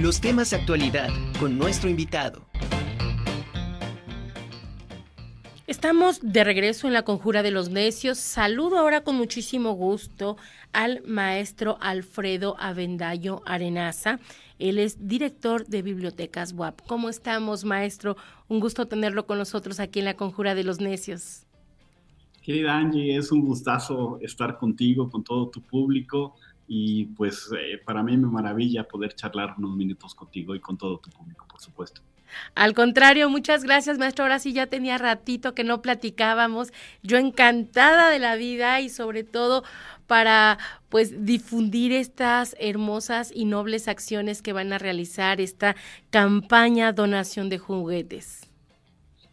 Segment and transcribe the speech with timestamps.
[0.00, 1.08] Los temas de actualidad
[1.40, 2.46] con nuestro invitado.
[5.66, 8.16] Estamos de regreso en la Conjura de los Necios.
[8.18, 10.36] Saludo ahora con muchísimo gusto
[10.72, 14.20] al maestro Alfredo Avendaño Arenaza.
[14.60, 16.80] Él es director de Bibliotecas WAP.
[16.86, 18.16] ¿Cómo estamos, maestro?
[18.46, 21.44] Un gusto tenerlo con nosotros aquí en la Conjura de los Necios.
[22.40, 26.36] Querida Angie, es un gustazo estar contigo, con todo tu público
[26.68, 30.98] y pues eh, para mí me maravilla poder charlar unos minutos contigo y con todo
[30.98, 32.02] tu público, por supuesto.
[32.54, 34.24] Al contrario, muchas gracias, maestro.
[34.24, 36.72] Ahora sí ya tenía ratito que no platicábamos.
[37.02, 39.64] Yo encantada de la vida y sobre todo
[40.06, 45.74] para pues difundir estas hermosas y nobles acciones que van a realizar esta
[46.10, 48.42] campaña donación de juguetes.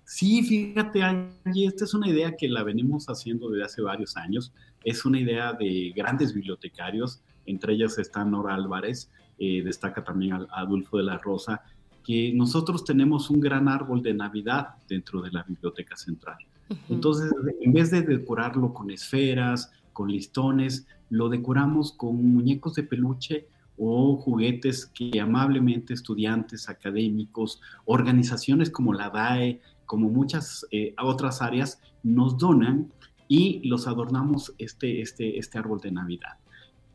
[0.06, 4.54] Sí, fíjate, Angie, esta es una idea que la venimos haciendo desde hace varios años.
[4.86, 10.48] Es una idea de grandes bibliotecarios, entre ellas está Nora Álvarez, eh, destaca también a
[10.52, 11.64] Adolfo de la Rosa,
[12.06, 16.38] que nosotros tenemos un gran árbol de Navidad dentro de la Biblioteca Central.
[16.88, 23.48] Entonces, en vez de decorarlo con esferas, con listones, lo decoramos con muñecos de peluche
[23.78, 31.82] o juguetes que amablemente estudiantes, académicos, organizaciones como la DAE, como muchas eh, otras áreas,
[32.04, 32.92] nos donan
[33.28, 36.38] y los adornamos este, este, este árbol de Navidad.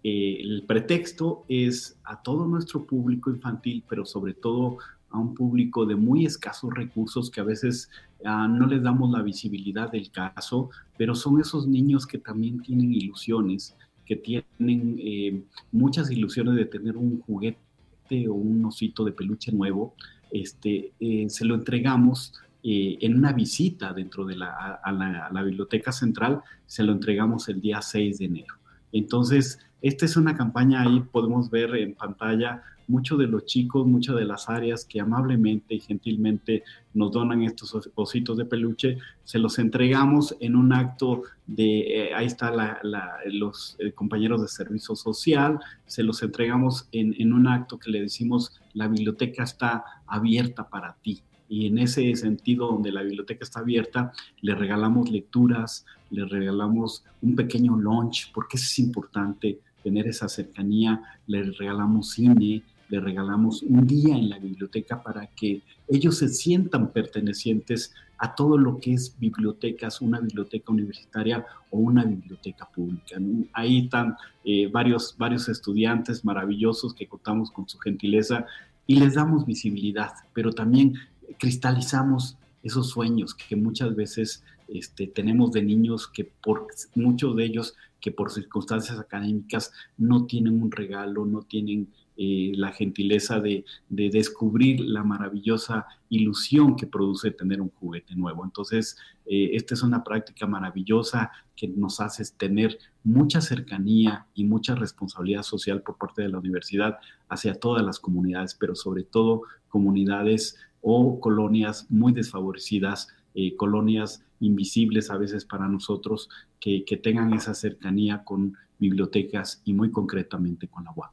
[0.02, 4.78] Eh, el pretexto es a todo nuestro público infantil, pero sobre todo
[5.10, 7.90] a un público de muy escasos recursos que a veces
[8.24, 12.94] ah, no les damos la visibilidad del caso, pero son esos niños que también tienen
[12.94, 15.42] ilusiones, que tienen eh,
[15.72, 19.94] muchas ilusiones de tener un juguete o un osito de peluche nuevo,
[20.30, 25.92] este, eh, se lo entregamos eh, en una visita dentro de la, a la, Biblioteca
[25.92, 28.54] Central, se lo entregamos el día 6 de enero.
[28.92, 34.16] Entonces, esta es una campaña, ahí podemos ver en pantalla muchos de los chicos, muchas
[34.16, 39.58] de las áreas que amablemente y gentilmente nos donan estos ositos de peluche, se los
[39.60, 42.80] entregamos en un acto de, eh, ahí está
[43.26, 48.00] los eh, compañeros de servicio social, se los entregamos en, en un acto que le
[48.02, 51.22] decimos, la biblioteca está abierta para ti.
[51.50, 57.34] Y en ese sentido, donde la biblioteca está abierta, le regalamos lecturas, le regalamos un
[57.34, 64.16] pequeño lunch, porque es importante tener esa cercanía, le regalamos cine, le regalamos un día
[64.16, 70.00] en la biblioteca para que ellos se sientan pertenecientes a todo lo que es bibliotecas,
[70.00, 73.16] una biblioteca universitaria o una biblioteca pública.
[73.54, 78.46] Ahí están eh, varios, varios estudiantes maravillosos que contamos con su gentileza
[78.86, 80.94] y les damos visibilidad, pero también
[81.40, 87.74] cristalizamos esos sueños que muchas veces este, tenemos de niños que por muchos de ellos
[88.00, 94.80] que por circunstancias académicas no tienen un regalo, no tienen eh, la gentileza de, descubrir
[94.80, 98.44] la maravillosa ilusión que produce tener un juguete nuevo.
[98.44, 98.96] Entonces,
[99.26, 105.42] eh, esta es una práctica maravillosa que nos hace tener mucha cercanía y mucha responsabilidad
[105.42, 111.20] social por parte de la universidad hacia todas las comunidades, pero sobre todo comunidades o
[111.20, 118.24] colonias muy desfavorecidas, eh, colonias invisibles a veces para nosotros, que, que tengan esa cercanía
[118.24, 121.12] con bibliotecas y muy concretamente con la UAP.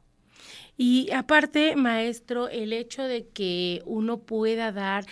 [0.76, 5.04] Y aparte, maestro, el hecho de que uno pueda dar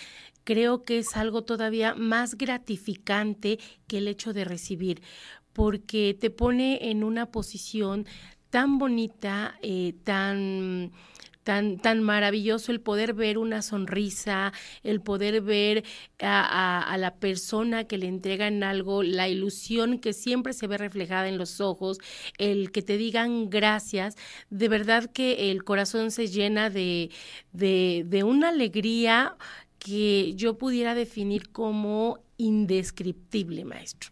[0.45, 5.01] creo que es algo todavía más gratificante que el hecho de recibir,
[5.51, 8.05] porque te pone en una posición
[8.49, 10.93] tan bonita, eh, tan
[11.47, 14.51] tan, tan maravilloso el poder ver una sonrisa,
[14.83, 15.85] el poder ver
[16.19, 21.37] a, la persona que le entregan algo, la ilusión que siempre se ve reflejada en
[21.37, 21.99] los ojos,
[22.37, 24.17] el que te digan gracias,
[24.49, 27.11] de verdad que el corazón se llena de,
[27.53, 29.37] de, de una alegría
[29.79, 34.11] que yo pudiera definir como indescriptible, maestro.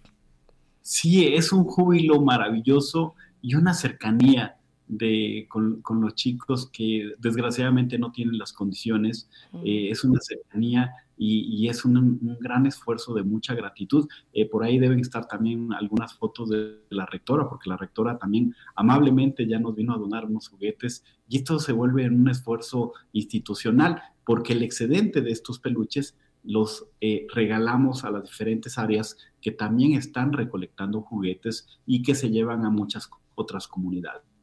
[0.82, 4.55] Sí, es un júbilo maravilloso y una cercanía
[4.88, 9.30] de, con, los chicos que desgraciadamente no tienen las condiciones.
[9.64, 14.08] Eh, es una cercanía y, es un, gran esfuerzo de mucha gratitud.
[14.34, 18.56] Eh, por ahí deben estar también algunas fotos de la rectora, porque la rectora también
[18.76, 22.94] amablemente ya nos vino a donar unos juguetes y esto se vuelve en un esfuerzo
[23.14, 29.52] institucional, porque el excedente de estos peluches los eh, regalamos a las diferentes áreas que
[29.52, 34.35] también están recolectando juguetes y que se llevan a muchas otras comunidades.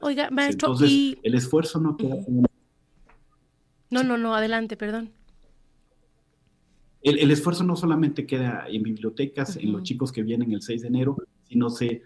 [0.00, 2.16] Oiga, maestro, Entonces, el esfuerzo no queda...
[3.90, 5.10] No, no, no, adelante, perdón.
[7.00, 10.88] El, esfuerzo no solamente queda en bibliotecas, en los chicos que vienen el 6 de
[10.88, 11.16] enero,
[11.48, 12.02] sino se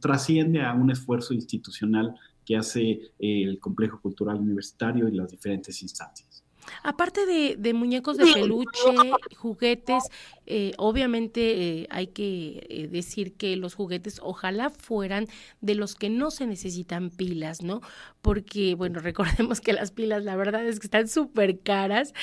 [0.00, 2.14] trasciende a un esfuerzo institucional
[2.44, 6.44] que hace el complejo cultural universitario y las diferentes instancias.
[6.82, 7.24] Aparte
[7.56, 10.04] de, muñecos de peluche, juguetes,
[10.46, 15.26] eh, obviamente eh, hay que eh, decir que los juguetes ojalá fueran
[15.60, 17.80] de los que no se necesitan pilas, ¿no?
[18.22, 22.14] Porque, bueno, recordemos que las pilas la verdad es que están súper caras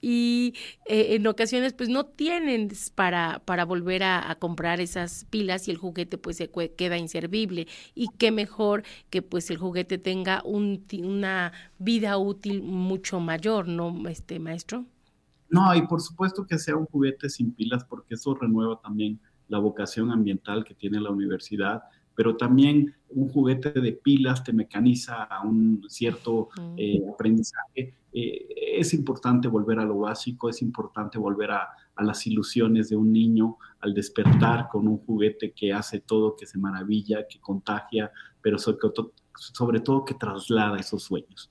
[0.00, 0.54] y
[0.86, 6.18] en ocasiones pues no tienen para, para volver a, comprar esas pilas y el juguete
[6.18, 7.66] pues se queda inservible.
[7.94, 14.08] Y qué mejor que pues el juguete tenga un, una vida útil mucho mayor, ¿no,
[14.08, 14.86] este maestro?
[15.52, 19.58] No, y por supuesto que sea un juguete sin pilas, porque eso renueva también la
[19.58, 21.82] vocación ambiental que tiene la universidad,
[22.14, 27.94] pero también un juguete de pilas te mecaniza a un cierto eh, aprendizaje.
[28.14, 32.96] Eh, es importante volver a lo básico, es importante volver a, a, las ilusiones de
[32.96, 38.10] un niño al despertar con un juguete que hace todo, que se maravilla, que contagia,
[38.40, 38.78] pero sobre,
[39.34, 41.50] sobre todo que traslada esos sueños.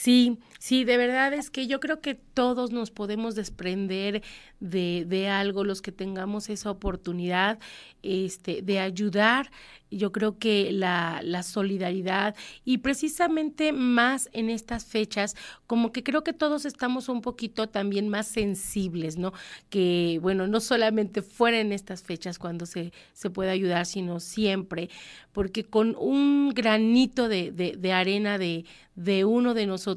[0.00, 4.22] Sí, sí, de verdad es que yo creo que todos nos podemos desprender
[4.60, 7.58] de, de algo, los que tengamos esa oportunidad
[8.04, 9.50] este, de ayudar
[9.90, 15.34] yo creo que la, la, solidaridad y precisamente más en estas fechas,
[15.66, 19.32] como que creo que todos estamos un poquito también más sensibles, ¿no?
[19.70, 24.90] Que, bueno, no solamente fuera en estas fechas cuando se, se puede ayudar, sino siempre,
[25.32, 29.87] porque con un granito de, de, arena de, de uno de nosotros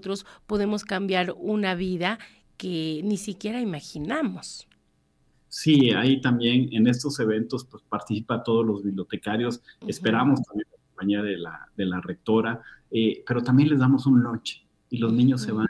[0.48, 2.20] podemos cambiar una vida
[2.58, 4.68] que ni siquiera imaginamos.
[5.48, 11.22] Sí, ahí también en estos eventos pues participa todos los bibliotecarios, esperamos también la compañía
[11.24, 15.42] de la, de la rectora, eh, pero también les damos un lunch y los niños
[15.42, 15.68] se van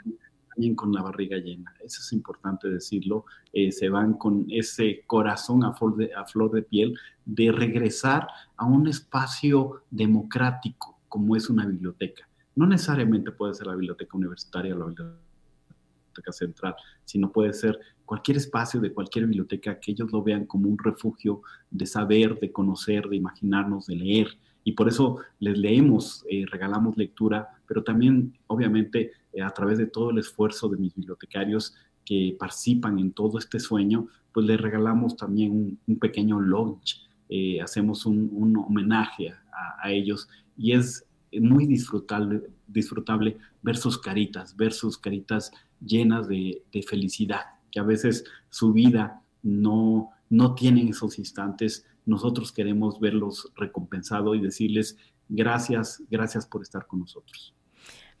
[0.50, 5.64] también con la barriga llena, eso es importante decirlo, eh, se van con ese corazón
[5.64, 6.94] a flor, de, a flor de piel
[7.24, 12.28] de regresar a un espacio democrático como es una biblioteca.
[12.54, 18.36] No necesariamente puede ser la biblioteca universitaria o la biblioteca central, sino puede ser cualquier
[18.36, 23.08] espacio de cualquier biblioteca que ellos lo vean como un refugio de saber, de conocer,
[23.08, 24.28] de imaginarnos, de leer.
[24.64, 29.86] Y por eso les leemos, eh, regalamos lectura, pero también, obviamente, eh, a través de
[29.86, 35.16] todo el esfuerzo de mis bibliotecarios que participan en todo este sueño, pues les regalamos
[35.16, 41.06] también un, pequeño lunch, eh, hacemos un, homenaje a, a, ellos y es
[41.40, 45.50] muy disfrutable, disfrutable ver sus caritas, ver sus caritas
[45.80, 47.42] llenas de, de felicidad
[47.72, 54.40] que a veces su vida no, no tienen esos instantes, nosotros queremos verlos recompensados y
[54.40, 54.96] decirles
[55.28, 57.54] gracias, gracias por estar con nosotros.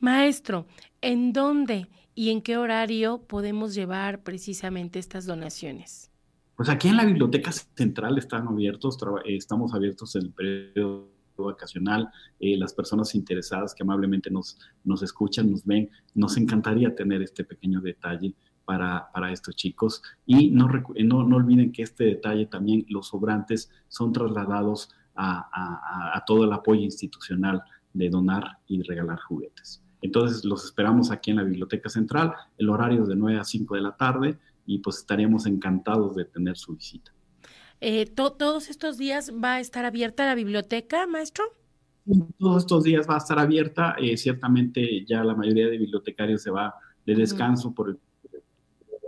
[0.00, 0.66] Maestro,
[1.00, 6.10] ¿en dónde y en qué horario podemos llevar precisamente estas donaciones?
[6.56, 11.11] Pues aquí en la Biblioteca Central están abiertos, estamos abiertos en el periodo
[11.52, 12.10] vacacional,
[12.40, 17.44] eh, las personas interesadas que amablemente nos, nos escuchan, nos ven, nos encantaría tener este
[17.44, 18.34] pequeño detalle
[18.64, 20.02] para, para estos chicos.
[20.26, 26.24] Y no, no, no, olviden que este detalle también, los sobrantes son trasladados a, a,
[26.24, 27.62] todo el apoyo institucional
[27.92, 29.82] de donar y regalar juguetes.
[30.00, 33.74] Entonces los esperamos aquí en la Biblioteca Central, el horario es de 9 a 5
[33.74, 37.12] de la tarde y pues estaríamos encantados de tener su visita.
[37.84, 41.42] Eh, ¿Todos estos días va a estar abierta la biblioteca, maestro?
[42.38, 43.96] Todos estos días va a estar abierta.
[43.98, 46.72] Eh, ciertamente ya la mayoría de bibliotecarios se va
[47.04, 47.98] de descanso por el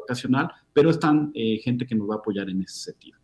[0.03, 3.17] ocasional, pero están eh, gente que nos va a apoyar en ese sentido.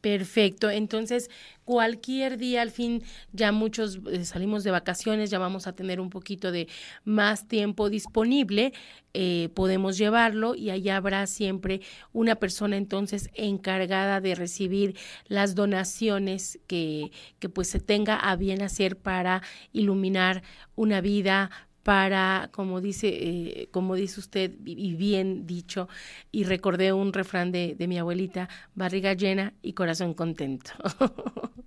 [0.00, 1.28] Perfecto, entonces
[1.64, 3.02] cualquier día al fin
[3.32, 6.68] ya muchos eh, salimos de vacaciones, ya vamos a tener un poquito de
[7.04, 8.72] más tiempo disponible,
[9.12, 11.82] eh, podemos llevarlo y allá habrá siempre
[12.14, 14.96] una persona entonces encargada de recibir
[15.28, 19.42] las donaciones que, que pues se tenga a bien hacer para
[19.74, 20.42] iluminar
[20.76, 21.50] una vida,
[21.90, 25.88] para, como dice, eh, como dice usted, y bien dicho,
[26.30, 30.70] y recordé un refrán de, de mi abuelita, barriga llena y corazón contento.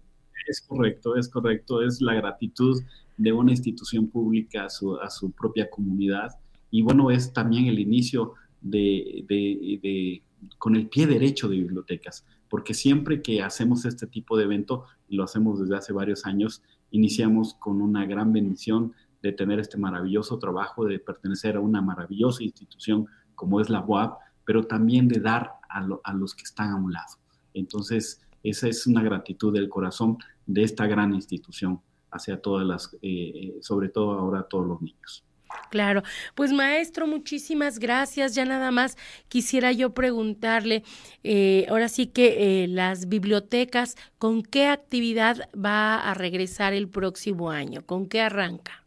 [0.47, 2.81] Es correcto, es correcto, es la gratitud
[3.17, 6.37] de una institución pública a su, a su propia comunidad
[6.69, 10.21] y bueno, es también el inicio de, de, de,
[10.57, 15.17] con el pie derecho de bibliotecas, porque siempre que hacemos este tipo de evento, y
[15.17, 16.61] lo hacemos desde hace varios años,
[16.91, 22.43] iniciamos con una gran bendición de tener este maravilloso trabajo, de pertenecer a una maravillosa
[22.43, 26.91] institución como es la UAP, pero también de dar a, los que están a un
[26.91, 27.15] lado.
[27.53, 33.55] Entonces, esa es una gratitud del corazón de esta gran institución hacia todas las, eh,
[33.61, 35.23] sobre todo ahora todos los niños.
[35.69, 36.03] Claro,
[36.35, 38.35] pues maestro, muchísimas gracias.
[38.35, 38.97] Ya nada más
[39.29, 40.83] quisiera yo preguntarle,
[41.23, 47.51] eh, ahora sí que eh, las bibliotecas, ¿con qué actividad va a regresar el próximo
[47.51, 47.85] año?
[47.85, 48.82] ¿Con qué arranca?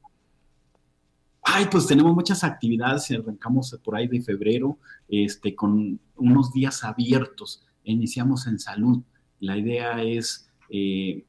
[1.48, 7.64] Ay, pues tenemos muchas actividades, arrancamos por ahí de febrero, este, con unos días abiertos,
[7.84, 9.00] iniciamos en salud.
[9.38, 11.24] La idea es eh,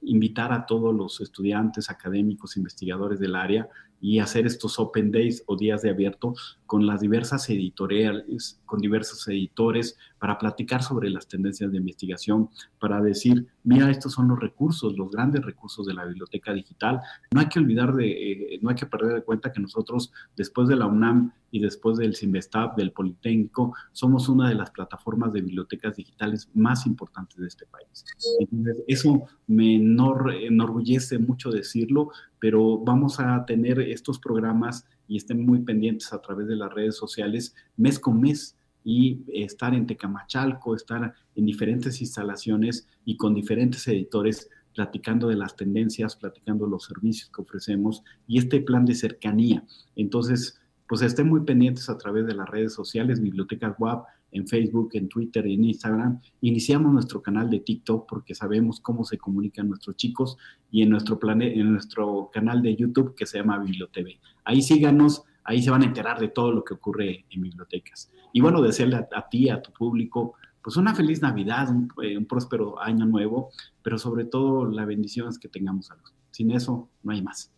[0.00, 3.68] invitar a todos los estudiantes, académicos, investigadores del área
[4.00, 6.34] y hacer estos Open Days o días de abierto
[6.66, 13.00] con las diversas editoriales, con diversos editores, para platicar sobre las tendencias de investigación, para
[13.00, 17.00] decir, mira, estos son los recursos, los grandes recursos de la biblioteca digital.
[17.32, 20.68] No hay que olvidar de, eh, no hay que perder de cuenta que nosotros, después
[20.68, 25.42] de la UNAM y después del CIMBESTAB, del Politécnico, somos una de las plataformas de
[25.42, 28.04] bibliotecas digitales más importantes de este país.
[28.86, 36.12] Eso me enorgullece mucho decirlo, pero vamos a tener estos programas y estén muy pendientes
[36.12, 41.44] a través de las redes sociales mes con mes y estar en Tecamachalco, estar en
[41.44, 48.04] diferentes instalaciones y con diferentes editores platicando de las tendencias, platicando los servicios que ofrecemos
[48.28, 49.64] y este plan de cercanía.
[49.96, 54.90] Entonces, pues estén muy pendientes a través de las redes sociales, Bibliotecas WAP, en Facebook,
[54.92, 56.20] en Twitter y en Instagram.
[56.40, 60.36] Iniciamos nuestro canal de TikTok porque sabemos cómo se comunican nuestros chicos
[60.70, 64.18] y en nuestro, en nuestro canal de YouTube que se llama BiblioTV.
[64.44, 68.10] Ahí síganos, ahí se van a enterar de todo lo que ocurre en bibliotecas.
[68.32, 72.26] Y bueno, desearle a, ti, a tu público, pues una feliz Navidad, un, eh, un,
[72.26, 73.50] próspero año nuevo,
[73.82, 76.10] pero sobre todo la bendición es que tengamos salud.
[76.30, 77.55] Sin eso no hay más.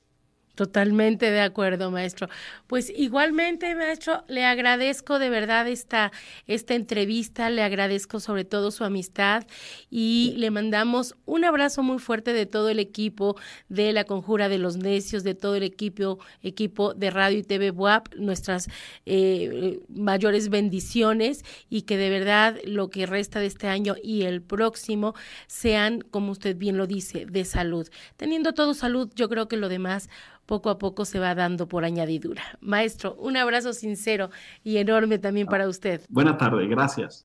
[0.58, 2.28] Totalmente de acuerdo, maestro.
[2.66, 6.10] Pues igualmente, maestro, le agradezco de verdad esta,
[6.48, 9.46] esta entrevista, le agradezco sobre todo su amistad
[9.88, 13.36] y le mandamos un abrazo muy fuerte de todo el equipo
[13.68, 17.70] de la Conjura de los Necios, de todo el equipo, equipo de Radio y TV
[17.70, 18.68] WAP, nuestras
[19.06, 24.42] eh, mayores bendiciones y que de verdad lo que resta de este año y el
[24.42, 25.14] próximo
[25.46, 27.88] sean, como usted bien lo dice, de salud.
[28.16, 30.10] Teniendo todo salud, yo creo que lo demás
[30.48, 32.42] poco a poco se va dando por añadidura.
[32.60, 34.30] Maestro, un abrazo sincero
[34.64, 36.00] y enorme también para usted.
[36.08, 37.16] Buena tarde, gracias.